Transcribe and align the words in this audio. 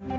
Hello, 0.00 0.18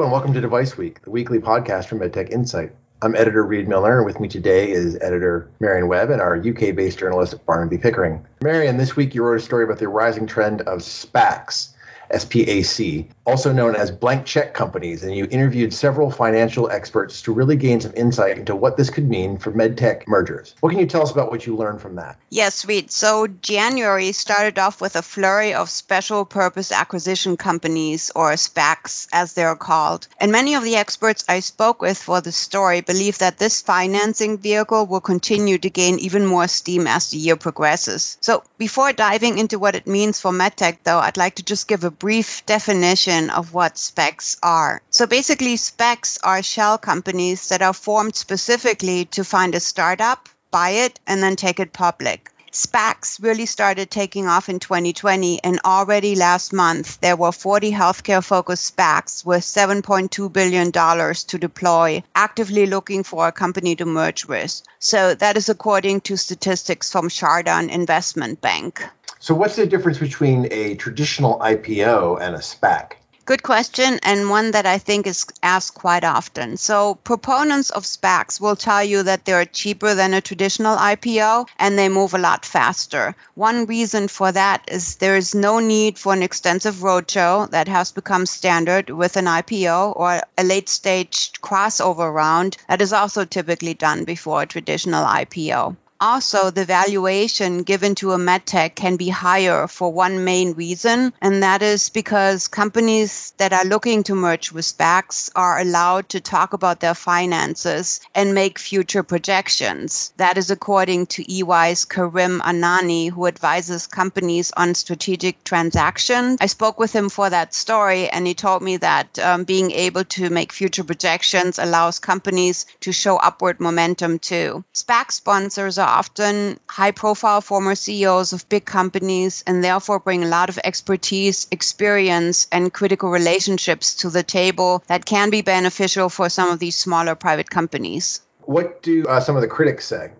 and 0.00 0.12
welcome 0.12 0.32
to 0.32 0.40
Device 0.40 0.78
Week, 0.78 1.02
the 1.02 1.10
weekly 1.10 1.40
podcast 1.40 1.86
from 1.86 1.98
MedTech 1.98 2.30
Insight. 2.30 2.70
I'm 3.02 3.16
editor 3.16 3.44
Reed 3.44 3.66
Milner, 3.66 3.96
and 3.96 4.06
with 4.06 4.20
me 4.20 4.28
today 4.28 4.70
is 4.70 4.96
editor 5.00 5.50
Marion 5.58 5.88
Webb 5.88 6.10
and 6.10 6.20
our 6.20 6.36
UK 6.36 6.76
based 6.76 7.00
journalist 7.00 7.44
Barnaby 7.46 7.78
Pickering. 7.78 8.24
Marion, 8.42 8.76
this 8.76 8.94
week 8.94 9.12
you 9.12 9.24
wrote 9.24 9.40
a 9.40 9.42
story 9.42 9.64
about 9.64 9.80
the 9.80 9.88
rising 9.88 10.28
trend 10.28 10.60
of 10.60 10.82
SPACs. 10.82 11.70
SPAC, 12.12 13.08
also 13.24 13.52
known 13.52 13.76
as 13.76 13.90
blank 13.90 14.26
check 14.26 14.54
companies, 14.54 15.02
and 15.02 15.14
you 15.14 15.26
interviewed 15.30 15.72
several 15.72 16.10
financial 16.10 16.70
experts 16.70 17.22
to 17.22 17.32
really 17.32 17.56
gain 17.56 17.80
some 17.80 17.92
insight 17.94 18.38
into 18.38 18.56
what 18.56 18.76
this 18.76 18.90
could 18.90 19.08
mean 19.08 19.38
for 19.38 19.52
medtech 19.52 20.06
mergers. 20.08 20.54
What 20.60 20.70
can 20.70 20.80
you 20.80 20.86
tell 20.86 21.02
us 21.02 21.12
about 21.12 21.30
what 21.30 21.46
you 21.46 21.56
learned 21.56 21.80
from 21.80 21.96
that? 21.96 22.18
Yes, 22.30 22.64
Reed. 22.64 22.90
So 22.90 23.26
January 23.26 24.12
started 24.12 24.58
off 24.58 24.80
with 24.80 24.96
a 24.96 25.02
flurry 25.02 25.54
of 25.54 25.70
special 25.70 26.24
purpose 26.24 26.72
acquisition 26.72 27.36
companies, 27.36 28.10
or 28.14 28.32
SPACs 28.32 29.06
as 29.12 29.34
they're 29.34 29.56
called. 29.56 30.08
And 30.18 30.32
many 30.32 30.54
of 30.54 30.64
the 30.64 30.76
experts 30.76 31.24
I 31.28 31.40
spoke 31.40 31.80
with 31.80 31.98
for 31.98 32.20
the 32.20 32.32
story 32.32 32.80
believe 32.80 33.18
that 33.18 33.38
this 33.38 33.62
financing 33.62 34.38
vehicle 34.38 34.86
will 34.86 35.00
continue 35.00 35.58
to 35.58 35.70
gain 35.70 35.98
even 36.00 36.26
more 36.26 36.48
steam 36.48 36.86
as 36.86 37.10
the 37.10 37.18
year 37.18 37.36
progresses. 37.36 38.18
So 38.20 38.42
before 38.58 38.92
diving 38.92 39.38
into 39.38 39.58
what 39.58 39.76
it 39.76 39.86
means 39.86 40.20
for 40.20 40.32
medtech, 40.32 40.78
though, 40.82 40.98
I'd 40.98 41.16
like 41.16 41.36
to 41.36 41.44
just 41.44 41.68
give 41.68 41.84
a 41.84 41.90
brief 41.90 42.44
definition 42.46 43.11
of 43.30 43.54
what 43.54 43.74
SPACs 43.74 44.38
are. 44.42 44.82
So 44.90 45.06
basically, 45.06 45.56
SPACs 45.56 46.18
are 46.22 46.42
shell 46.42 46.78
companies 46.78 47.48
that 47.48 47.62
are 47.62 47.72
formed 47.72 48.16
specifically 48.16 49.04
to 49.06 49.24
find 49.24 49.54
a 49.54 49.60
startup, 49.60 50.28
buy 50.50 50.70
it, 50.70 51.00
and 51.06 51.22
then 51.22 51.36
take 51.36 51.60
it 51.60 51.72
public. 51.72 52.30
SPACs 52.52 53.22
really 53.22 53.46
started 53.46 53.90
taking 53.90 54.26
off 54.26 54.50
in 54.50 54.58
2020, 54.58 55.42
and 55.42 55.60
already 55.64 56.14
last 56.14 56.52
month 56.52 57.00
there 57.00 57.16
were 57.16 57.32
40 57.32 57.72
healthcare 57.72 58.22
focused 58.22 58.76
SPACs 58.76 59.24
with 59.24 59.42
$7.2 59.42 60.30
billion 60.30 60.70
to 60.70 61.38
deploy, 61.38 62.02
actively 62.14 62.66
looking 62.66 63.04
for 63.04 63.26
a 63.26 63.32
company 63.32 63.74
to 63.76 63.86
merge 63.86 64.26
with. 64.26 64.60
So 64.78 65.14
that 65.14 65.38
is 65.38 65.48
according 65.48 66.02
to 66.02 66.18
statistics 66.18 66.92
from 66.92 67.08
Chardan 67.08 67.70
Investment 67.70 68.42
Bank. 68.42 68.84
So, 69.18 69.34
what's 69.34 69.56
the 69.56 69.66
difference 69.66 69.98
between 69.98 70.48
a 70.50 70.74
traditional 70.74 71.38
IPO 71.38 72.20
and 72.20 72.34
a 72.34 72.40
SPAC? 72.40 72.94
Good 73.24 73.44
question, 73.44 74.00
and 74.02 74.30
one 74.30 74.50
that 74.50 74.66
I 74.66 74.78
think 74.78 75.06
is 75.06 75.26
asked 75.42 75.74
quite 75.74 76.02
often. 76.02 76.56
So, 76.56 76.96
proponents 76.96 77.70
of 77.70 77.84
SPACs 77.84 78.40
will 78.40 78.56
tell 78.56 78.82
you 78.82 79.04
that 79.04 79.24
they're 79.24 79.44
cheaper 79.44 79.94
than 79.94 80.12
a 80.12 80.20
traditional 80.20 80.76
IPO 80.76 81.46
and 81.58 81.78
they 81.78 81.88
move 81.88 82.14
a 82.14 82.18
lot 82.18 82.44
faster. 82.44 83.14
One 83.34 83.66
reason 83.66 84.08
for 84.08 84.32
that 84.32 84.64
is 84.66 84.96
there 84.96 85.16
is 85.16 85.36
no 85.36 85.60
need 85.60 85.98
for 85.98 86.12
an 86.12 86.22
extensive 86.24 86.76
roadshow 86.76 87.48
that 87.50 87.68
has 87.68 87.92
become 87.92 88.26
standard 88.26 88.90
with 88.90 89.16
an 89.16 89.26
IPO 89.26 89.96
or 89.96 90.20
a 90.36 90.42
late 90.44 90.68
stage 90.68 91.32
crossover 91.40 92.12
round 92.12 92.56
that 92.68 92.82
is 92.82 92.92
also 92.92 93.24
typically 93.24 93.74
done 93.74 94.04
before 94.04 94.42
a 94.42 94.46
traditional 94.46 95.04
IPO. 95.04 95.76
Also, 96.04 96.50
the 96.50 96.64
valuation 96.64 97.62
given 97.62 97.94
to 97.94 98.10
a 98.10 98.18
medtech 98.18 98.74
can 98.74 98.96
be 98.96 99.08
higher 99.08 99.68
for 99.68 99.92
one 99.92 100.24
main 100.24 100.52
reason, 100.54 101.12
and 101.22 101.44
that 101.44 101.62
is 101.62 101.90
because 101.90 102.48
companies 102.48 103.32
that 103.36 103.52
are 103.52 103.64
looking 103.64 104.02
to 104.02 104.16
merge 104.16 104.50
with 104.50 104.64
SPACs 104.64 105.30
are 105.36 105.60
allowed 105.60 106.08
to 106.08 106.18
talk 106.20 106.54
about 106.54 106.80
their 106.80 106.96
finances 106.96 108.00
and 108.16 108.34
make 108.34 108.58
future 108.58 109.04
projections. 109.04 110.12
That 110.16 110.38
is 110.38 110.50
according 110.50 111.06
to 111.06 111.22
EY's 111.22 111.84
Karim 111.84 112.40
Anani, 112.40 113.08
who 113.08 113.28
advises 113.28 113.86
companies 113.86 114.50
on 114.56 114.74
strategic 114.74 115.44
transactions. 115.44 116.38
I 116.40 116.46
spoke 116.46 116.80
with 116.80 116.92
him 116.92 117.10
for 117.10 117.30
that 117.30 117.54
story, 117.54 118.08
and 118.08 118.26
he 118.26 118.34
told 118.34 118.60
me 118.60 118.78
that 118.78 119.20
um, 119.20 119.44
being 119.44 119.70
able 119.70 120.02
to 120.16 120.30
make 120.30 120.52
future 120.52 120.82
projections 120.82 121.60
allows 121.60 122.00
companies 122.00 122.66
to 122.80 122.90
show 122.90 123.18
upward 123.18 123.60
momentum 123.60 124.18
too. 124.18 124.64
SPAC 124.74 125.12
sponsors 125.12 125.78
are 125.78 125.91
often 125.92 126.58
high 126.68 126.90
profile 126.90 127.40
former 127.40 127.74
CEOs 127.74 128.32
of 128.32 128.48
big 128.48 128.64
companies 128.64 129.44
and 129.46 129.62
therefore 129.62 129.98
bring 129.98 130.24
a 130.24 130.28
lot 130.28 130.48
of 130.48 130.58
expertise, 130.64 131.46
experience, 131.50 132.46
and 132.50 132.72
critical 132.72 133.10
relationships 133.10 133.96
to 133.96 134.10
the 134.10 134.22
table 134.22 134.82
that 134.86 135.04
can 135.04 135.30
be 135.30 135.42
beneficial 135.42 136.08
for 136.08 136.28
some 136.28 136.50
of 136.50 136.58
these 136.58 136.76
smaller 136.76 137.14
private 137.14 137.50
companies. 137.50 138.20
What 138.40 138.82
do 138.82 139.06
uh, 139.06 139.20
some 139.20 139.36
of 139.36 139.42
the 139.42 139.48
critics 139.48 139.86
say? 139.86 140.10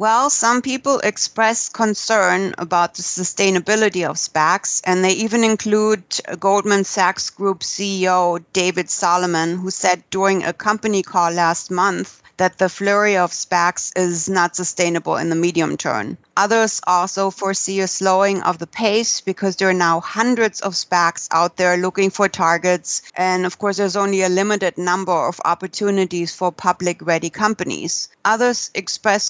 Well, 0.00 0.30
some 0.30 0.62
people 0.62 1.00
express 1.00 1.68
concern 1.68 2.54
about 2.56 2.94
the 2.94 3.02
sustainability 3.02 4.08
of 4.08 4.16
SPACs, 4.16 4.80
and 4.82 5.04
they 5.04 5.12
even 5.12 5.44
include 5.44 6.02
Goldman 6.38 6.84
Sachs 6.84 7.28
Group 7.28 7.60
CEO 7.60 8.42
David 8.54 8.88
Solomon, 8.88 9.58
who 9.58 9.70
said 9.70 10.02
during 10.08 10.42
a 10.42 10.54
company 10.54 11.02
call 11.02 11.32
last 11.32 11.70
month 11.70 12.22
that 12.40 12.56
the 12.56 12.70
flurry 12.70 13.18
of 13.18 13.32
SPACs 13.32 13.92
is 13.96 14.30
not 14.30 14.56
sustainable 14.56 15.18
in 15.18 15.28
the 15.28 15.36
medium 15.36 15.76
term. 15.76 16.16
Others 16.38 16.80
also 16.86 17.28
foresee 17.30 17.80
a 17.80 17.86
slowing 17.86 18.40
of 18.40 18.56
the 18.56 18.66
pace 18.66 19.20
because 19.20 19.56
there 19.56 19.68
are 19.68 19.74
now 19.74 20.00
hundreds 20.00 20.62
of 20.62 20.72
SPACs 20.72 21.28
out 21.30 21.58
there 21.58 21.76
looking 21.76 22.08
for 22.08 22.30
targets. 22.30 23.02
And 23.14 23.44
of 23.44 23.58
course, 23.58 23.76
there's 23.76 23.94
only 23.94 24.22
a 24.22 24.30
limited 24.30 24.78
number 24.78 25.12
of 25.12 25.38
opportunities 25.44 26.34
for 26.34 26.50
public 26.50 27.04
ready 27.04 27.28
companies. 27.28 28.08
Others 28.24 28.70
express 28.74 29.28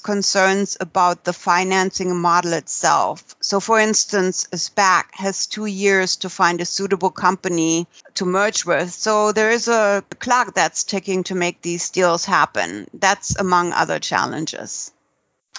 concerns 0.61 0.77
about 0.81 1.25
the 1.25 1.33
financing 1.33 2.17
model 2.21 2.53
itself. 2.53 3.35
So, 3.41 3.61
for 3.61 3.81
instance, 3.81 4.47
a 4.53 4.57
SPAC 4.57 5.05
has 5.13 5.47
two 5.47 5.67
years 5.67 6.17
to 6.17 6.29
find 6.29 6.61
a 6.61 6.65
suitable 6.65 7.11
company 7.11 7.87
to 8.15 8.27
merge 8.27 8.67
with. 8.67 8.91
So, 8.93 9.33
there 9.33 9.51
is 9.51 9.69
a 9.69 10.05
clock 10.19 10.55
that's 10.55 10.85
ticking 10.85 11.25
to 11.25 11.35
make 11.35 11.63
these 11.63 11.91
deals 11.91 12.27
happen. 12.27 12.87
That's 12.93 13.37
among 13.37 13.73
other 13.73 13.99
challenges. 13.99 14.93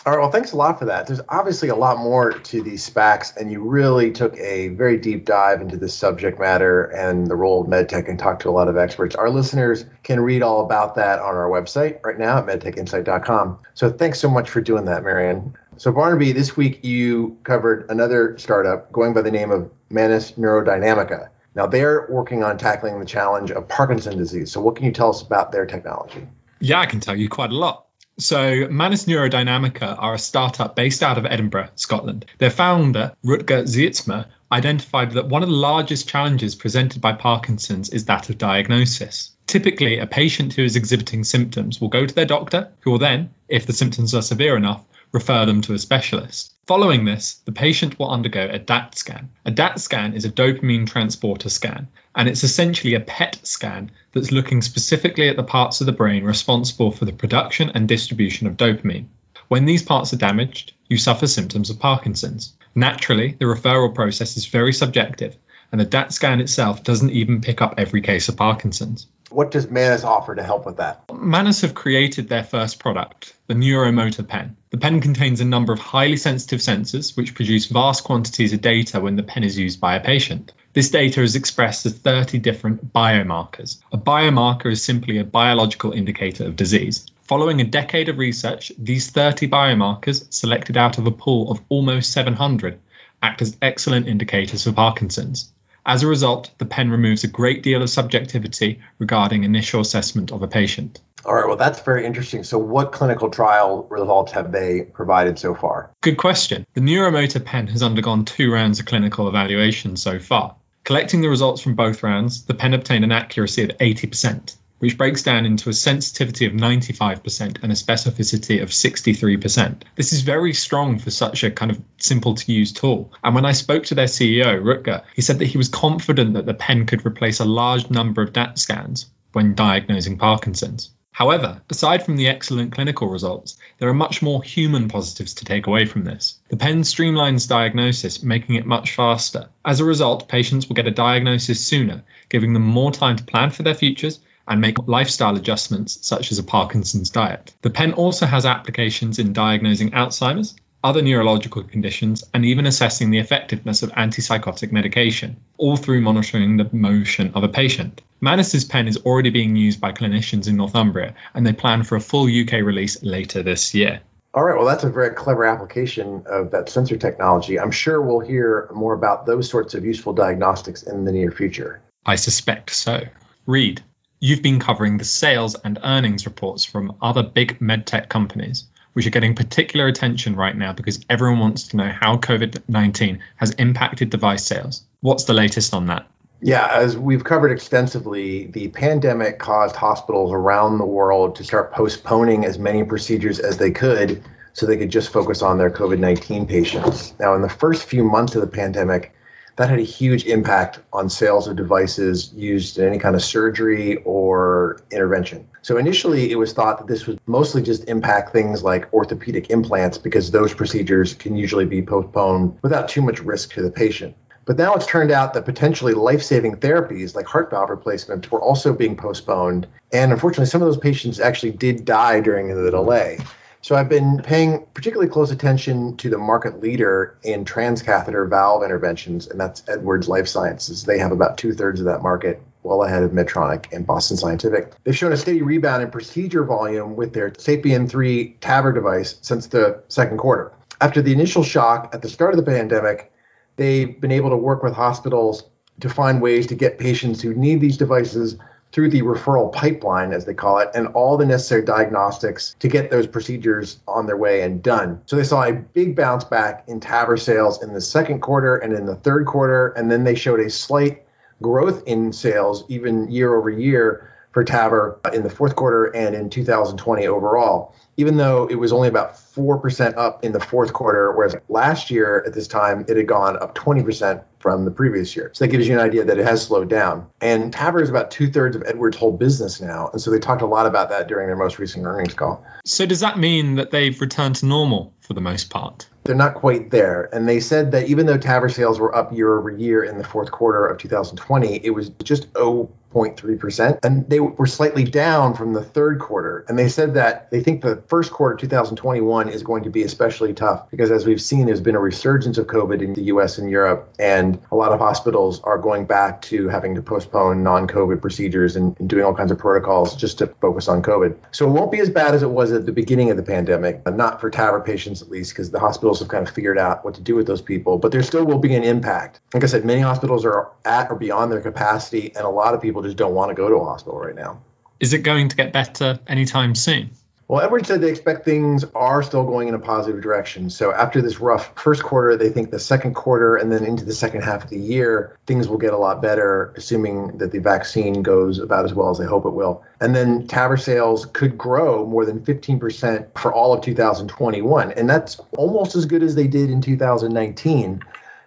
All 0.03 0.13
right. 0.13 0.19
Well, 0.19 0.31
thanks 0.31 0.51
a 0.51 0.57
lot 0.57 0.79
for 0.79 0.85
that. 0.85 1.05
There's 1.05 1.21
obviously 1.29 1.69
a 1.69 1.75
lot 1.75 1.99
more 1.99 2.31
to 2.31 2.63
these 2.63 2.89
SPACs, 2.89 3.37
and 3.37 3.51
you 3.51 3.61
really 3.61 4.11
took 4.11 4.35
a 4.39 4.69
very 4.69 4.97
deep 4.97 5.25
dive 5.25 5.61
into 5.61 5.77
this 5.77 5.93
subject 5.93 6.39
matter 6.39 6.85
and 6.85 7.27
the 7.27 7.35
role 7.35 7.61
of 7.61 7.67
medtech 7.67 8.09
and 8.09 8.17
talked 8.17 8.41
to 8.41 8.49
a 8.49 8.51
lot 8.51 8.67
of 8.67 8.77
experts. 8.77 9.15
Our 9.15 9.29
listeners 9.29 9.85
can 10.01 10.19
read 10.19 10.41
all 10.41 10.65
about 10.65 10.95
that 10.95 11.19
on 11.19 11.35
our 11.35 11.49
website 11.49 12.03
right 12.03 12.17
now 12.17 12.39
at 12.39 12.47
medtechinsight.com. 12.47 13.59
So 13.75 13.91
thanks 13.91 14.19
so 14.19 14.27
much 14.27 14.49
for 14.49 14.59
doing 14.59 14.85
that, 14.85 15.03
Marion. 15.03 15.55
So, 15.77 15.91
Barnaby, 15.91 16.31
this 16.31 16.57
week 16.57 16.83
you 16.83 17.37
covered 17.43 17.85
another 17.91 18.35
startup 18.39 18.91
going 18.91 19.13
by 19.13 19.21
the 19.21 19.31
name 19.31 19.51
of 19.51 19.69
Manus 19.91 20.31
Neurodynamica. 20.31 21.29
Now, 21.53 21.67
they're 21.67 22.07
working 22.09 22.43
on 22.43 22.57
tackling 22.57 22.99
the 22.99 23.05
challenge 23.05 23.51
of 23.51 23.67
Parkinson's 23.67 24.15
disease. 24.15 24.51
So, 24.51 24.61
what 24.61 24.75
can 24.75 24.85
you 24.85 24.91
tell 24.91 25.11
us 25.11 25.21
about 25.21 25.51
their 25.51 25.67
technology? 25.67 26.27
Yeah, 26.59 26.79
I 26.79 26.87
can 26.87 26.99
tell 26.99 27.15
you 27.15 27.29
quite 27.29 27.51
a 27.51 27.55
lot. 27.55 27.85
So, 28.21 28.67
Manus 28.69 29.05
Neurodynamica 29.05 29.95
are 29.97 30.13
a 30.13 30.19
startup 30.19 30.75
based 30.75 31.01
out 31.01 31.17
of 31.17 31.25
Edinburgh, 31.25 31.69
Scotland. 31.75 32.27
Their 32.37 32.51
founder, 32.51 33.13
Rutger 33.25 33.63
Sietsma, 33.63 34.27
identified 34.51 35.13
that 35.13 35.27
one 35.27 35.41
of 35.41 35.49
the 35.49 35.55
largest 35.55 36.07
challenges 36.07 36.53
presented 36.53 37.01
by 37.01 37.13
Parkinson's 37.13 37.89
is 37.89 38.05
that 38.05 38.29
of 38.29 38.37
diagnosis. 38.37 39.30
Typically, 39.47 39.99
a 39.99 40.07
patient 40.07 40.53
who 40.53 40.63
is 40.63 40.75
exhibiting 40.75 41.23
symptoms 41.23 41.81
will 41.81 41.89
go 41.89 42.05
to 42.05 42.15
their 42.15 42.25
doctor, 42.25 42.71
who 42.81 42.91
will 42.91 42.99
then, 42.99 43.31
if 43.49 43.65
the 43.65 43.73
symptoms 43.73 44.15
are 44.15 44.21
severe 44.21 44.55
enough, 44.55 44.85
refer 45.11 45.45
them 45.45 45.61
to 45.61 45.73
a 45.73 45.79
specialist. 45.79 46.53
Following 46.67 47.03
this, 47.03 47.41
the 47.45 47.51
patient 47.51 47.99
will 47.99 48.09
undergo 48.09 48.47
a 48.49 48.59
DAT 48.59 48.97
scan. 48.97 49.29
A 49.43 49.51
DAT 49.51 49.79
scan 49.79 50.13
is 50.13 50.23
a 50.23 50.29
dopamine 50.29 50.87
transporter 50.87 51.49
scan, 51.49 51.89
and 52.15 52.29
it's 52.29 52.45
essentially 52.45 52.93
a 52.93 53.01
PET 53.01 53.39
scan 53.43 53.91
that's 54.13 54.31
looking 54.31 54.61
specifically 54.61 55.27
at 55.27 55.35
the 55.35 55.43
parts 55.43 55.81
of 55.81 55.85
the 55.85 55.91
brain 55.91 56.23
responsible 56.23 56.91
for 56.91 57.03
the 57.03 57.11
production 57.11 57.71
and 57.73 57.87
distribution 57.89 58.47
of 58.47 58.55
dopamine. 58.55 59.07
When 59.49 59.65
these 59.65 59.83
parts 59.83 60.13
are 60.13 60.17
damaged, 60.17 60.73
you 60.87 60.97
suffer 60.97 61.27
symptoms 61.27 61.69
of 61.69 61.79
Parkinson's. 61.79 62.53
Naturally, 62.73 63.35
the 63.37 63.45
referral 63.45 63.93
process 63.93 64.37
is 64.37 64.45
very 64.45 64.71
subjective, 64.71 65.35
and 65.73 65.81
the 65.81 65.85
DAT 65.85 66.13
scan 66.13 66.39
itself 66.39 66.85
doesn't 66.85 67.11
even 67.11 67.41
pick 67.41 67.61
up 67.61 67.73
every 67.77 68.01
case 68.01 68.29
of 68.29 68.37
Parkinson's. 68.37 69.07
What 69.31 69.51
does 69.51 69.69
Manus 69.69 70.03
offer 70.03 70.35
to 70.35 70.43
help 70.43 70.65
with 70.65 70.77
that? 70.77 71.03
Manus 71.13 71.61
have 71.61 71.73
created 71.73 72.27
their 72.27 72.43
first 72.43 72.79
product, 72.79 73.33
the 73.47 73.53
Neuromotor 73.53 74.27
Pen. 74.27 74.57
The 74.71 74.77
pen 74.77 74.99
contains 74.99 75.39
a 75.39 75.45
number 75.45 75.71
of 75.71 75.79
highly 75.79 76.17
sensitive 76.17 76.59
sensors 76.59 77.15
which 77.15 77.33
produce 77.33 77.67
vast 77.67 78.03
quantities 78.03 78.51
of 78.51 78.61
data 78.61 78.99
when 78.99 79.15
the 79.15 79.23
pen 79.23 79.43
is 79.43 79.57
used 79.57 79.79
by 79.79 79.95
a 79.95 80.03
patient. 80.03 80.51
This 80.73 80.89
data 80.89 81.21
is 81.21 81.35
expressed 81.35 81.85
as 81.85 81.93
30 81.93 82.39
different 82.39 82.93
biomarkers. 82.93 83.81
A 83.91 83.97
biomarker 83.97 84.71
is 84.71 84.83
simply 84.83 85.17
a 85.17 85.23
biological 85.23 85.93
indicator 85.93 86.45
of 86.45 86.55
disease. 86.55 87.05
Following 87.23 87.61
a 87.61 87.65
decade 87.65 88.09
of 88.09 88.17
research, 88.17 88.71
these 88.77 89.09
30 89.09 89.47
biomarkers, 89.47 90.31
selected 90.33 90.75
out 90.75 90.97
of 90.97 91.07
a 91.07 91.11
pool 91.11 91.51
of 91.51 91.61
almost 91.69 92.11
700, 92.11 92.79
act 93.23 93.41
as 93.41 93.55
excellent 93.61 94.07
indicators 94.07 94.65
for 94.65 94.73
Parkinson's. 94.73 95.51
As 95.85 96.03
a 96.03 96.07
result, 96.07 96.51
the 96.57 96.65
pen 96.65 96.91
removes 96.91 97.23
a 97.23 97.27
great 97.27 97.63
deal 97.63 97.81
of 97.81 97.89
subjectivity 97.89 98.81
regarding 98.99 99.43
initial 99.43 99.81
assessment 99.81 100.31
of 100.31 100.43
a 100.43 100.47
patient. 100.47 100.99
All 101.25 101.35
right, 101.35 101.47
well, 101.47 101.57
that's 101.57 101.81
very 101.81 102.05
interesting. 102.05 102.43
So, 102.43 102.57
what 102.57 102.91
clinical 102.91 103.29
trial 103.29 103.85
results 103.89 104.31
have 104.31 104.51
they 104.51 104.81
provided 104.81 105.37
so 105.37 105.53
far? 105.53 105.91
Good 106.01 106.17
question. 106.17 106.65
The 106.73 106.81
neuromotor 106.81 107.43
pen 107.43 107.67
has 107.67 107.83
undergone 107.83 108.25
two 108.25 108.51
rounds 108.51 108.79
of 108.79 108.85
clinical 108.85 109.27
evaluation 109.27 109.97
so 109.97 110.19
far. 110.19 110.55
Collecting 110.83 111.21
the 111.21 111.29
results 111.29 111.61
from 111.61 111.75
both 111.75 112.01
rounds, 112.01 112.45
the 112.45 112.55
pen 112.55 112.73
obtained 112.73 113.03
an 113.03 113.11
accuracy 113.11 113.63
of 113.63 113.69
80%, 113.77 114.55
which 114.81 114.97
breaks 114.97 115.21
down 115.21 115.45
into 115.45 115.69
a 115.69 115.73
sensitivity 115.73 116.47
of 116.47 116.53
95% 116.53 117.61
and 117.61 117.71
a 117.71 117.75
specificity 117.75 118.63
of 118.63 118.69
63%. 118.69 119.83
This 119.95 120.11
is 120.11 120.21
very 120.21 120.53
strong 120.53 120.97
for 120.97 121.11
such 121.11 121.43
a 121.43 121.51
kind 121.51 121.69
of 121.69 121.79
simple 121.99 122.33
to 122.33 122.51
use 122.51 122.73
tool. 122.73 123.13
And 123.23 123.35
when 123.35 123.45
I 123.45 123.51
spoke 123.51 123.83
to 123.85 123.95
their 123.95 124.07
CEO, 124.07 124.59
Rutger, 124.59 125.03
he 125.15 125.21
said 125.21 125.37
that 125.37 125.45
he 125.45 125.59
was 125.59 125.69
confident 125.69 126.33
that 126.33 126.47
the 126.47 126.55
pen 126.55 126.87
could 126.87 127.05
replace 127.05 127.39
a 127.39 127.45
large 127.45 127.91
number 127.91 128.23
of 128.23 128.33
DAT 128.33 128.57
scans 128.57 129.05
when 129.33 129.53
diagnosing 129.53 130.17
Parkinson's. 130.17 130.89
However, 131.11 131.61
aside 131.69 132.03
from 132.03 132.15
the 132.15 132.27
excellent 132.27 132.71
clinical 132.71 133.07
results, 133.07 133.57
there 133.77 133.89
are 133.89 133.93
much 133.93 134.23
more 134.23 134.41
human 134.41 134.87
positives 134.87 135.35
to 135.35 135.45
take 135.45 135.67
away 135.67 135.85
from 135.85 136.05
this. 136.05 136.39
The 136.49 136.57
pen 136.57 136.81
streamlines 136.81 137.47
diagnosis, 137.47 138.23
making 138.23 138.55
it 138.55 138.65
much 138.65 138.95
faster. 138.95 139.49
As 139.63 139.79
a 139.79 139.85
result, 139.85 140.27
patients 140.27 140.67
will 140.67 140.75
get 140.75 140.87
a 140.87 140.91
diagnosis 140.91 141.63
sooner, 141.67 142.03
giving 142.29 142.53
them 142.53 142.63
more 142.63 142.91
time 142.91 143.17
to 143.17 143.23
plan 143.23 143.51
for 143.51 143.61
their 143.61 143.75
futures 143.75 144.19
and 144.47 144.61
make 144.61 144.87
lifestyle 144.87 145.35
adjustments 145.35 145.99
such 146.01 146.31
as 146.31 146.39
a 146.39 146.43
Parkinson's 146.43 147.09
diet. 147.09 147.53
The 147.61 147.69
pen 147.69 147.93
also 147.93 148.25
has 148.25 148.45
applications 148.45 149.19
in 149.19 149.33
diagnosing 149.33 149.91
Alzheimer's, 149.91 150.55
other 150.83 151.01
neurological 151.01 151.63
conditions, 151.63 152.23
and 152.33 152.43
even 152.43 152.65
assessing 152.65 153.11
the 153.11 153.19
effectiveness 153.19 153.83
of 153.83 153.91
antipsychotic 153.91 154.71
medication, 154.71 155.37
all 155.57 155.77
through 155.77 156.01
monitoring 156.01 156.57
the 156.57 156.69
motion 156.71 157.31
of 157.35 157.43
a 157.43 157.49
patient. 157.49 158.01
Manus's 158.19 158.65
pen 158.65 158.87
is 158.87 158.97
already 158.97 159.29
being 159.29 159.55
used 159.55 159.79
by 159.79 159.91
clinicians 159.91 160.47
in 160.47 160.57
Northumbria, 160.57 161.15
and 161.33 161.45
they 161.45 161.53
plan 161.53 161.83
for 161.83 161.95
a 161.95 162.01
full 162.01 162.25
UK 162.25 162.53
release 162.53 163.01
later 163.03 163.43
this 163.43 163.73
year. 163.73 164.01
All 164.33 164.43
right, 164.43 164.55
well, 164.55 164.65
that's 164.65 164.85
a 164.85 164.89
very 164.89 165.13
clever 165.13 165.45
application 165.45 166.23
of 166.25 166.51
that 166.51 166.69
sensor 166.69 166.95
technology. 166.95 167.59
I'm 167.59 167.71
sure 167.71 168.01
we'll 168.01 168.21
hear 168.21 168.69
more 168.73 168.93
about 168.93 169.25
those 169.25 169.49
sorts 169.49 169.73
of 169.73 169.83
useful 169.83 170.13
diagnostics 170.13 170.83
in 170.83 171.03
the 171.03 171.11
near 171.11 171.31
future. 171.31 171.81
I 172.05 172.15
suspect 172.15 172.69
so. 172.69 173.01
Reed, 173.45 173.83
you've 174.21 174.41
been 174.41 174.59
covering 174.59 174.97
the 174.97 175.03
sales 175.03 175.55
and 175.55 175.79
earnings 175.83 176.25
reports 176.25 176.63
from 176.63 176.95
other 177.01 177.23
big 177.23 177.59
medtech 177.59 178.07
companies 178.07 178.65
which 178.93 179.07
are 179.07 179.11
getting 179.11 179.35
particular 179.35 179.87
attention 179.87 180.35
right 180.35 180.55
now 180.55 180.73
because 180.73 181.03
everyone 181.09 181.39
wants 181.39 181.69
to 181.69 181.77
know 181.77 181.89
how 181.89 182.17
COVID 182.17 182.61
19 182.67 183.19
has 183.37 183.51
impacted 183.51 184.09
device 184.09 184.45
sales. 184.45 184.83
What's 185.01 185.23
the 185.23 185.33
latest 185.33 185.73
on 185.73 185.87
that? 185.87 186.07
Yeah, 186.41 186.67
as 186.71 186.97
we've 186.97 187.23
covered 187.23 187.51
extensively, 187.51 188.47
the 188.47 188.67
pandemic 188.69 189.39
caused 189.39 189.75
hospitals 189.75 190.33
around 190.33 190.77
the 190.77 190.85
world 190.85 191.35
to 191.35 191.43
start 191.43 191.71
postponing 191.71 192.45
as 192.45 192.57
many 192.57 192.83
procedures 192.83 193.39
as 193.39 193.57
they 193.57 193.71
could 193.71 194.23
so 194.53 194.65
they 194.65 194.77
could 194.77 194.89
just 194.89 195.13
focus 195.13 195.41
on 195.41 195.57
their 195.57 195.69
COVID 195.69 195.99
19 195.99 196.45
patients. 196.45 197.13
Now, 197.19 197.35
in 197.35 197.41
the 197.41 197.49
first 197.49 197.85
few 197.85 198.03
months 198.03 198.35
of 198.35 198.41
the 198.41 198.47
pandemic, 198.47 199.13
that 199.55 199.69
had 199.69 199.79
a 199.79 199.83
huge 199.83 200.25
impact 200.25 200.79
on 200.93 201.09
sales 201.09 201.47
of 201.47 201.55
devices 201.55 202.33
used 202.33 202.77
in 202.77 202.87
any 202.87 202.97
kind 202.97 203.15
of 203.15 203.21
surgery 203.21 203.97
or 204.03 204.81
intervention. 204.91 205.47
So 205.61 205.77
initially, 205.77 206.31
it 206.31 206.35
was 206.35 206.53
thought 206.53 206.79
that 206.79 206.87
this 206.87 207.05
would 207.05 207.19
mostly 207.27 207.61
just 207.61 207.87
impact 207.87 208.31
things 208.31 208.63
like 208.63 208.91
orthopedic 208.93 209.49
implants 209.49 209.97
because 209.97 210.31
those 210.31 210.53
procedures 210.53 211.13
can 211.13 211.35
usually 211.35 211.65
be 211.65 211.81
postponed 211.81 212.57
without 212.61 212.89
too 212.89 213.01
much 213.01 213.19
risk 213.19 213.53
to 213.53 213.61
the 213.61 213.71
patient. 213.71 214.15
But 214.45 214.57
now 214.57 214.73
it's 214.73 214.87
turned 214.87 215.11
out 215.11 215.33
that 215.33 215.45
potentially 215.45 215.93
life 215.93 216.23
saving 216.23 216.55
therapies 216.57 217.15
like 217.15 217.27
heart 217.27 217.51
valve 217.51 217.69
replacement 217.69 218.31
were 218.31 218.41
also 218.41 218.73
being 218.73 218.97
postponed. 218.97 219.67
And 219.93 220.11
unfortunately, 220.11 220.47
some 220.47 220.61
of 220.61 220.67
those 220.67 220.77
patients 220.77 221.19
actually 221.19 221.51
did 221.51 221.85
die 221.85 222.21
during 222.21 222.47
the 222.47 222.71
delay. 222.71 223.19
So 223.63 223.75
I've 223.75 223.89
been 223.89 224.21
paying 224.23 224.65
particularly 224.73 225.09
close 225.09 225.29
attention 225.29 225.95
to 225.97 226.09
the 226.09 226.17
market 226.17 226.61
leader 226.61 227.15
in 227.21 227.45
transcatheter 227.45 228.27
valve 228.27 228.63
interventions, 228.63 229.27
and 229.27 229.39
that's 229.39 229.63
Edwards 229.67 230.07
Lifesciences. 230.07 230.83
They 230.83 230.97
have 230.97 231.11
about 231.11 231.37
two 231.37 231.53
thirds 231.53 231.79
of 231.79 231.85
that 231.85 232.01
market, 232.01 232.41
well 232.63 232.83
ahead 232.83 233.03
of 233.03 233.11
Medtronic 233.11 233.71
and 233.71 233.85
Boston 233.85 234.17
Scientific. 234.17 234.73
They've 234.83 234.97
shown 234.97 235.11
a 235.11 235.17
steady 235.17 235.43
rebound 235.43 235.83
in 235.83 235.91
procedure 235.91 236.43
volume 236.43 236.95
with 236.95 237.13
their 237.13 237.31
SAPIEN 237.37 237.87
3 237.87 238.37
TAVR 238.41 238.73
device 238.73 239.17
since 239.21 239.45
the 239.45 239.83
second 239.89 240.17
quarter. 240.17 240.51
After 240.81 241.03
the 241.03 241.13
initial 241.13 241.43
shock 241.43 241.91
at 241.93 242.01
the 242.01 242.09
start 242.09 242.33
of 242.33 242.43
the 242.43 242.51
pandemic, 242.51 243.11
they've 243.57 244.01
been 244.01 244.11
able 244.11 244.31
to 244.31 244.37
work 244.37 244.63
with 244.63 244.73
hospitals 244.73 245.43
to 245.81 245.89
find 245.89 246.19
ways 246.19 246.47
to 246.47 246.55
get 246.55 246.79
patients 246.79 247.21
who 247.21 247.35
need 247.35 247.61
these 247.61 247.77
devices 247.77 248.37
through 248.71 248.89
the 248.89 249.01
referral 249.01 249.51
pipeline, 249.51 250.13
as 250.13 250.25
they 250.25 250.33
call 250.33 250.59
it, 250.59 250.69
and 250.73 250.87
all 250.87 251.17
the 251.17 251.25
necessary 251.25 251.63
diagnostics 251.63 252.55
to 252.59 252.67
get 252.67 252.89
those 252.89 253.07
procedures 253.07 253.79
on 253.87 254.05
their 254.05 254.17
way 254.17 254.41
and 254.41 254.63
done. 254.63 255.01
So 255.05 255.15
they 255.15 255.23
saw 255.23 255.43
a 255.43 255.53
big 255.53 255.95
bounce 255.95 256.23
back 256.23 256.63
in 256.67 256.79
TAVR 256.79 257.19
sales 257.19 257.61
in 257.61 257.73
the 257.73 257.81
second 257.81 258.21
quarter 258.21 258.57
and 258.57 258.73
in 258.73 258.85
the 258.85 258.95
third 258.95 259.25
quarter, 259.25 259.69
and 259.69 259.91
then 259.91 260.03
they 260.03 260.15
showed 260.15 260.39
a 260.39 260.49
slight 260.49 261.03
growth 261.41 261.83
in 261.85 262.13
sales 262.13 262.63
even 262.69 263.09
year 263.11 263.35
over 263.35 263.49
year 263.49 264.07
for 264.31 264.45
TAVR 264.45 265.13
in 265.13 265.23
the 265.23 265.29
fourth 265.29 265.55
quarter 265.55 265.85
and 265.87 266.15
in 266.15 266.29
2020 266.29 267.07
overall, 267.07 267.75
even 268.01 268.17
though 268.17 268.47
it 268.47 268.55
was 268.55 268.73
only 268.73 268.87
about 268.87 269.13
4% 269.13 269.95
up 269.95 270.25
in 270.25 270.31
the 270.31 270.39
fourth 270.39 270.73
quarter, 270.73 271.11
whereas 271.11 271.35
last 271.49 271.91
year 271.91 272.23
at 272.25 272.33
this 272.33 272.47
time 272.47 272.83
it 272.87 272.97
had 272.97 273.07
gone 273.07 273.37
up 273.41 273.53
20% 273.53 274.23
from 274.39 274.65
the 274.65 274.71
previous 274.71 275.15
year. 275.15 275.29
So 275.33 275.45
that 275.45 275.51
gives 275.51 275.67
you 275.67 275.75
an 275.75 275.79
idea 275.79 276.03
that 276.03 276.17
it 276.17 276.25
has 276.25 276.43
slowed 276.43 276.67
down. 276.67 277.07
And 277.21 277.53
TAVR 277.53 277.83
is 277.83 277.89
about 277.91 278.09
two 278.09 278.27
thirds 278.31 278.55
of 278.55 278.63
Edwards' 278.65 278.97
whole 278.97 279.11
business 279.11 279.61
now. 279.61 279.91
And 279.93 280.01
so 280.01 280.09
they 280.09 280.17
talked 280.17 280.41
a 280.41 280.47
lot 280.47 280.65
about 280.65 280.89
that 280.89 281.07
during 281.07 281.27
their 281.27 281.35
most 281.35 281.59
recent 281.59 281.85
earnings 281.85 282.15
call. 282.15 282.43
So 282.65 282.87
does 282.87 283.01
that 283.01 283.19
mean 283.19 283.55
that 283.55 283.69
they've 283.69 284.01
returned 284.01 284.37
to 284.37 284.47
normal 284.47 284.95
for 285.01 285.13
the 285.13 285.21
most 285.21 285.51
part? 285.51 285.87
They're 286.03 286.15
not 286.15 286.33
quite 286.33 286.71
there. 286.71 287.07
And 287.13 287.29
they 287.29 287.39
said 287.39 287.71
that 287.73 287.87
even 287.87 288.07
though 288.07 288.17
TAVR 288.17 288.51
sales 288.51 288.79
were 288.79 288.95
up 288.95 289.13
year 289.13 289.37
over 289.37 289.51
year 289.51 289.83
in 289.83 289.99
the 289.99 290.03
fourth 290.03 290.31
quarter 290.31 290.65
of 290.65 290.79
2020, 290.79 291.63
it 291.63 291.69
was 291.69 291.89
just 292.03 292.33
0 292.35 292.71
0.3%. 292.93 293.79
And 293.83 294.09
they 294.09 294.19
were 294.19 294.45
slightly 294.45 294.83
down 294.83 295.33
from 295.33 295.53
the 295.53 295.63
third 295.63 295.99
quarter. 295.99 296.45
And 296.47 296.57
they 296.57 296.69
said 296.69 296.93
that 296.95 297.29
they 297.31 297.41
think 297.41 297.61
the 297.61 297.77
first 297.87 298.11
quarter 298.11 298.35
2021 298.35 299.29
is 299.29 299.43
going 299.43 299.63
to 299.63 299.69
be 299.69 299.83
especially 299.83 300.33
tough 300.33 300.69
because, 300.69 300.91
as 300.91 301.05
we've 301.05 301.21
seen, 301.21 301.45
there's 301.45 301.61
been 301.61 301.75
a 301.75 301.79
resurgence 301.79 302.37
of 302.37 302.47
COVID 302.47 302.81
in 302.81 302.93
the 302.93 303.03
US 303.03 303.37
and 303.37 303.49
Europe. 303.49 303.93
And 303.99 304.39
a 304.51 304.55
lot 304.55 304.71
of 304.71 304.79
hospitals 304.79 305.41
are 305.43 305.57
going 305.57 305.85
back 305.85 306.21
to 306.23 306.47
having 306.49 306.75
to 306.75 306.81
postpone 306.81 307.43
non 307.43 307.67
COVID 307.67 308.01
procedures 308.01 308.55
and, 308.55 308.77
and 308.79 308.89
doing 308.89 309.03
all 309.03 309.13
kinds 309.13 309.31
of 309.31 309.37
protocols 309.37 309.95
just 309.95 310.17
to 310.19 310.27
focus 310.27 310.67
on 310.67 310.81
COVID. 310.81 311.15
So 311.31 311.47
it 311.47 311.51
won't 311.51 311.71
be 311.71 311.79
as 311.79 311.89
bad 311.89 312.13
as 312.13 312.23
it 312.23 312.29
was 312.29 312.51
at 312.51 312.65
the 312.65 312.71
beginning 312.71 313.11
of 313.11 313.17
the 313.17 313.23
pandemic, 313.23 313.85
not 313.85 314.19
for 314.19 314.29
TAVR 314.29 314.65
patients 314.65 315.01
at 315.01 315.09
least, 315.09 315.31
because 315.31 315.51
the 315.51 315.59
hospitals 315.59 315.99
have 315.99 316.07
kind 316.07 316.27
of 316.27 316.33
figured 316.33 316.57
out 316.57 316.83
what 316.83 316.93
to 316.95 317.01
do 317.01 317.15
with 317.15 317.27
those 317.27 317.41
people. 317.41 317.77
But 317.77 317.91
there 317.91 318.03
still 318.03 318.25
will 318.25 318.39
be 318.39 318.55
an 318.55 318.63
impact. 318.63 319.19
Like 319.33 319.43
I 319.43 319.47
said, 319.47 319.65
many 319.65 319.81
hospitals 319.81 320.25
are 320.25 320.49
at 320.65 320.89
or 320.91 320.95
beyond 320.95 321.31
their 321.31 321.41
capacity, 321.41 322.13
and 322.15 322.25
a 322.25 322.29
lot 322.29 322.53
of 322.53 322.61
people 322.61 322.80
people 322.81 322.89
just 322.89 322.97
don't 322.97 323.13
want 323.13 323.29
to 323.29 323.35
go 323.35 323.49
to 323.49 323.55
a 323.55 323.65
hospital 323.65 323.99
right 323.99 324.15
now. 324.15 324.41
Is 324.79 324.93
it 324.93 324.99
going 324.99 325.29
to 325.29 325.35
get 325.35 325.53
better 325.53 325.99
anytime 326.07 326.55
soon? 326.55 326.89
Well, 327.27 327.39
Edwards 327.39 327.69
said 327.69 327.79
they 327.79 327.89
expect 327.89 328.25
things 328.25 328.65
are 328.75 329.01
still 329.03 329.23
going 329.23 329.47
in 329.47 329.53
a 329.53 329.59
positive 329.59 330.01
direction. 330.01 330.49
So 330.49 330.73
after 330.73 331.01
this 331.01 331.21
rough 331.21 331.53
first 331.55 331.81
quarter, 331.81 332.17
they 332.17 332.29
think 332.29 332.51
the 332.51 332.59
second 332.59 332.93
quarter 332.93 333.37
and 333.37 333.49
then 333.49 333.63
into 333.63 333.85
the 333.85 333.93
second 333.93 334.23
half 334.23 334.43
of 334.43 334.49
the 334.49 334.59
year, 334.59 335.17
things 335.27 335.47
will 335.47 335.59
get 335.59 335.71
a 335.71 335.77
lot 335.77 336.01
better, 336.01 336.53
assuming 336.57 337.19
that 337.19 337.31
the 337.31 337.39
vaccine 337.39 338.01
goes 338.01 338.37
about 338.37 338.65
as 338.65 338.73
well 338.73 338.89
as 338.89 338.97
they 338.97 339.05
hope 339.05 339.25
it 339.25 339.29
will. 339.29 339.63
And 339.79 339.95
then 339.95 340.27
TAVR 340.27 340.59
sales 340.59 341.05
could 341.05 341.37
grow 341.37 341.85
more 341.85 342.05
than 342.05 342.19
15% 342.19 343.17
for 343.17 343.31
all 343.31 343.53
of 343.53 343.61
2021. 343.61 344.71
And 344.73 344.89
that's 344.89 345.21
almost 345.37 345.75
as 345.75 345.85
good 345.85 346.03
as 346.03 346.15
they 346.15 346.27
did 346.27 346.49
in 346.49 346.59
2019. 346.59 347.81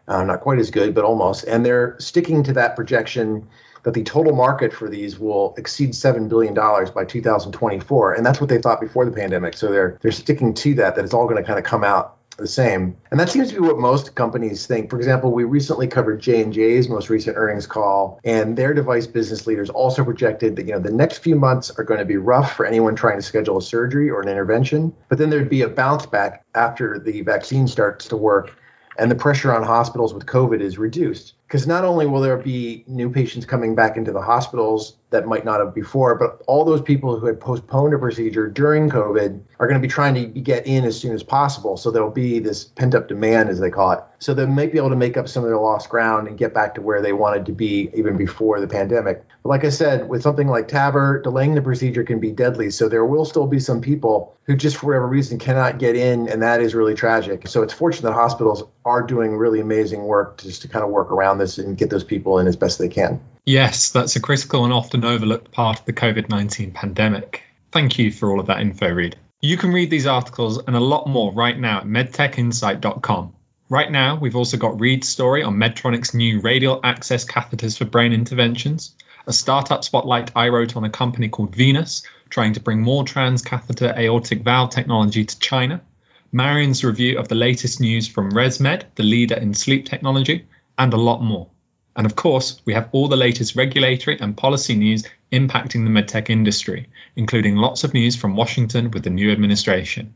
Uh, 0.06 0.24
not 0.24 0.40
quite 0.40 0.58
as 0.58 0.70
good, 0.70 0.94
but 0.94 1.04
almost. 1.04 1.44
And 1.44 1.66
they're 1.66 1.96
sticking 1.98 2.42
to 2.44 2.54
that 2.54 2.74
projection 2.74 3.48
that 3.84 3.94
the 3.94 4.02
total 4.02 4.34
market 4.34 4.72
for 4.72 4.88
these 4.88 5.18
will 5.18 5.54
exceed 5.56 5.92
$7 5.92 6.28
billion 6.28 6.54
by 6.54 7.04
2024. 7.04 8.14
And 8.14 8.26
that's 8.26 8.40
what 8.40 8.50
they 8.50 8.58
thought 8.58 8.80
before 8.80 9.04
the 9.04 9.12
pandemic. 9.12 9.56
So 9.56 9.70
they're, 9.70 9.98
they're 10.02 10.12
sticking 10.12 10.52
to 10.54 10.74
that, 10.74 10.96
that 10.96 11.04
it's 11.04 11.14
all 11.14 11.26
going 11.26 11.42
to 11.42 11.46
kind 11.46 11.58
of 11.58 11.64
come 11.64 11.84
out 11.84 12.16
the 12.36 12.46
same. 12.48 12.96
And 13.10 13.20
that 13.20 13.28
seems 13.28 13.50
to 13.50 13.54
be 13.54 13.60
what 13.60 13.78
most 13.78 14.14
companies 14.14 14.66
think. 14.66 14.90
For 14.90 14.96
example, 14.96 15.32
we 15.32 15.44
recently 15.44 15.86
covered 15.86 16.20
J&J's 16.20 16.88
most 16.88 17.08
recent 17.08 17.36
earnings 17.36 17.66
call, 17.66 18.20
and 18.24 18.56
their 18.56 18.74
device 18.74 19.06
business 19.06 19.46
leaders 19.46 19.70
also 19.70 20.04
projected 20.04 20.56
that, 20.56 20.66
you 20.66 20.72
know, 20.72 20.80
the 20.80 20.90
next 20.90 21.18
few 21.18 21.36
months 21.36 21.70
are 21.78 21.84
going 21.84 22.00
to 22.00 22.06
be 22.06 22.16
rough 22.16 22.56
for 22.56 22.66
anyone 22.66 22.96
trying 22.96 23.18
to 23.18 23.22
schedule 23.22 23.58
a 23.58 23.62
surgery 23.62 24.10
or 24.10 24.20
an 24.20 24.28
intervention, 24.28 24.92
but 25.08 25.18
then 25.18 25.30
there'd 25.30 25.48
be 25.48 25.62
a 25.62 25.68
bounce 25.68 26.06
back 26.06 26.44
after 26.56 26.98
the 26.98 27.20
vaccine 27.20 27.68
starts 27.68 28.08
to 28.08 28.16
work 28.16 28.56
and 28.98 29.10
the 29.10 29.14
pressure 29.14 29.54
on 29.54 29.62
hospitals 29.62 30.14
with 30.14 30.26
COVID 30.26 30.60
is 30.60 30.78
reduced. 30.78 31.34
Because 31.46 31.66
not 31.66 31.84
only 31.84 32.06
will 32.06 32.20
there 32.20 32.36
be 32.36 32.84
new 32.86 33.10
patients 33.10 33.46
coming 33.46 33.74
back 33.74 33.96
into 33.96 34.12
the 34.12 34.20
hospitals 34.20 34.96
that 35.10 35.26
might 35.26 35.44
not 35.44 35.60
have 35.60 35.74
before, 35.74 36.16
but 36.16 36.42
all 36.48 36.64
those 36.64 36.82
people 36.82 37.18
who 37.18 37.26
had 37.26 37.38
postponed 37.38 37.94
a 37.94 37.98
procedure 37.98 38.48
during 38.48 38.90
COVID 38.90 39.40
are 39.60 39.68
going 39.68 39.80
to 39.80 39.86
be 39.86 39.90
trying 39.90 40.14
to 40.14 40.26
get 40.40 40.66
in 40.66 40.84
as 40.84 40.98
soon 40.98 41.14
as 41.14 41.22
possible. 41.22 41.76
So 41.76 41.90
there'll 41.90 42.10
be 42.10 42.40
this 42.40 42.64
pent 42.64 42.94
up 42.94 43.06
demand, 43.06 43.48
as 43.48 43.60
they 43.60 43.70
call 43.70 43.92
it. 43.92 44.00
So 44.18 44.34
they 44.34 44.46
might 44.46 44.72
be 44.72 44.78
able 44.78 44.90
to 44.90 44.96
make 44.96 45.16
up 45.16 45.28
some 45.28 45.44
of 45.44 45.50
their 45.50 45.58
lost 45.58 45.88
ground 45.88 46.26
and 46.26 46.36
get 46.36 46.52
back 46.52 46.74
to 46.74 46.82
where 46.82 47.00
they 47.00 47.12
wanted 47.12 47.46
to 47.46 47.52
be 47.52 47.90
even 47.94 48.16
before 48.16 48.60
the 48.60 48.66
pandemic. 48.66 49.24
But 49.42 49.50
like 49.50 49.64
I 49.64 49.68
said, 49.68 50.08
with 50.08 50.22
something 50.22 50.48
like 50.48 50.66
TAVR, 50.66 51.22
delaying 51.22 51.54
the 51.54 51.62
procedure 51.62 52.02
can 52.02 52.18
be 52.18 52.32
deadly. 52.32 52.70
So 52.70 52.88
there 52.88 53.04
will 53.04 53.24
still 53.24 53.46
be 53.46 53.60
some 53.60 53.80
people 53.80 54.34
who 54.44 54.56
just 54.56 54.76
for 54.76 54.86
whatever 54.86 55.06
reason 55.06 55.38
cannot 55.38 55.78
get 55.78 55.94
in, 55.94 56.28
and 56.28 56.42
that 56.42 56.60
is 56.60 56.74
really 56.74 56.94
tragic. 56.94 57.46
So 57.46 57.62
it's 57.62 57.72
fortunate 57.72 58.08
that 58.08 58.14
hospitals 58.14 58.64
are 58.84 59.02
doing 59.02 59.36
really 59.36 59.60
amazing 59.60 60.04
work 60.04 60.38
just 60.38 60.62
to 60.62 60.68
kind 60.68 60.84
of 60.84 60.90
work 60.90 61.10
around 61.10 61.33
this 61.38 61.58
and 61.58 61.76
get 61.76 61.90
those 61.90 62.04
people 62.04 62.38
in 62.38 62.46
as 62.46 62.56
best 62.56 62.78
they 62.78 62.88
can. 62.88 63.20
Yes, 63.44 63.90
that's 63.90 64.16
a 64.16 64.20
critical 64.20 64.64
and 64.64 64.72
often 64.72 65.04
overlooked 65.04 65.52
part 65.52 65.80
of 65.80 65.86
the 65.86 65.92
COVID 65.92 66.28
19 66.28 66.72
pandemic. 66.72 67.42
Thank 67.72 67.98
you 67.98 68.10
for 68.12 68.30
all 68.30 68.40
of 68.40 68.46
that 68.46 68.60
info, 68.60 68.88
Reed. 68.88 69.16
You 69.40 69.56
can 69.56 69.72
read 69.72 69.90
these 69.90 70.06
articles 70.06 70.58
and 70.58 70.74
a 70.74 70.80
lot 70.80 71.06
more 71.06 71.32
right 71.32 71.58
now 71.58 71.78
at 71.78 71.84
medtechinsight.com. 71.84 73.34
Right 73.68 73.90
now, 73.90 74.16
we've 74.16 74.36
also 74.36 74.56
got 74.56 74.80
Reed's 74.80 75.08
story 75.08 75.42
on 75.42 75.56
Medtronic's 75.56 76.14
new 76.14 76.40
radial 76.40 76.80
access 76.82 77.24
catheters 77.24 77.76
for 77.76 77.84
brain 77.84 78.12
interventions, 78.12 78.94
a 79.26 79.32
startup 79.32 79.84
spotlight 79.84 80.30
I 80.36 80.48
wrote 80.48 80.76
on 80.76 80.84
a 80.84 80.90
company 80.90 81.28
called 81.28 81.56
Venus, 81.56 82.02
trying 82.30 82.54
to 82.54 82.60
bring 82.60 82.80
more 82.80 83.04
transcatheter 83.04 83.96
aortic 83.96 84.42
valve 84.42 84.70
technology 84.70 85.24
to 85.24 85.38
China, 85.38 85.82
Marion's 86.34 86.82
review 86.82 87.18
of 87.18 87.28
the 87.28 87.36
latest 87.36 87.80
news 87.80 88.08
from 88.08 88.32
ResMed, 88.32 88.82
the 88.96 89.04
leader 89.04 89.36
in 89.36 89.54
sleep 89.54 89.86
technology, 89.86 90.46
and 90.78 90.92
a 90.92 90.98
lot 90.98 91.22
more. 91.22 91.50
And 91.96 92.06
of 92.06 92.16
course, 92.16 92.60
we 92.64 92.74
have 92.74 92.88
all 92.92 93.08
the 93.08 93.16
latest 93.16 93.54
regulatory 93.54 94.18
and 94.18 94.36
policy 94.36 94.74
news 94.74 95.04
impacting 95.30 95.84
the 95.84 95.90
medtech 95.90 96.28
industry, 96.28 96.88
including 97.14 97.56
lots 97.56 97.84
of 97.84 97.94
news 97.94 98.16
from 98.16 98.36
Washington 98.36 98.90
with 98.90 99.04
the 99.04 99.10
new 99.10 99.30
administration. 99.30 100.14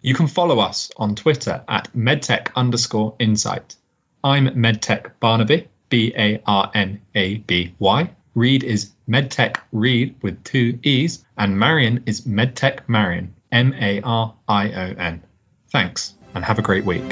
You 0.00 0.14
can 0.14 0.26
follow 0.26 0.58
us 0.58 0.90
on 0.98 1.14
Twitter 1.14 1.64
at 1.66 1.90
medtech 1.94 2.54
underscore 2.54 3.16
insight. 3.18 3.76
I'm 4.22 4.48
medtech 4.48 5.12
Barnaby, 5.18 5.68
B 5.88 6.12
A 6.16 6.42
R 6.46 6.70
N 6.74 7.00
A 7.14 7.36
B 7.36 7.74
Y. 7.78 8.10
Reed 8.34 8.64
is 8.64 8.92
medtech 9.08 9.58
Reed 9.72 10.16
with 10.20 10.42
two 10.44 10.78
E's, 10.82 11.24
and 11.38 11.58
Marion 11.58 12.02
is 12.04 12.22
medtech 12.22 12.80
Marion, 12.88 13.34
M 13.50 13.72
A 13.80 14.00
R 14.02 14.34
I 14.46 14.72
O 14.72 14.94
N. 14.98 15.22
Thanks, 15.70 16.14
and 16.34 16.44
have 16.44 16.58
a 16.58 16.62
great 16.62 16.84
week. 16.84 17.04